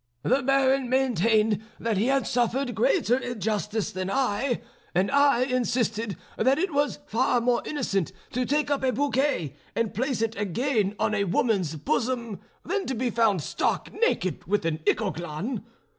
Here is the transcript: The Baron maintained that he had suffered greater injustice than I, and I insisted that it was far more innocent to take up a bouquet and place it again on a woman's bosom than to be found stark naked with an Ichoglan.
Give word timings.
The 0.23 0.41
Baron 0.41 0.89
maintained 0.89 1.61
that 1.79 1.95
he 1.95 2.07
had 2.07 2.25
suffered 2.25 2.73
greater 2.73 3.17
injustice 3.17 3.91
than 3.91 4.09
I, 4.09 4.61
and 4.95 5.11
I 5.11 5.43
insisted 5.43 6.17
that 6.37 6.57
it 6.57 6.73
was 6.73 6.97
far 7.05 7.39
more 7.39 7.61
innocent 7.67 8.11
to 8.31 8.43
take 8.43 8.71
up 8.71 8.81
a 8.83 8.91
bouquet 8.91 9.53
and 9.75 9.93
place 9.93 10.23
it 10.23 10.35
again 10.37 10.95
on 10.97 11.13
a 11.13 11.25
woman's 11.25 11.75
bosom 11.75 12.39
than 12.65 12.87
to 12.87 12.95
be 12.95 13.11
found 13.11 13.43
stark 13.43 13.93
naked 13.93 14.47
with 14.47 14.65
an 14.65 14.79
Ichoglan. 14.87 15.63